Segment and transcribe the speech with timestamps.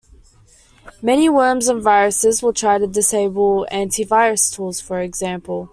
[1.03, 5.69] Many worms and viruses will try to disable anti-virus tools, for example.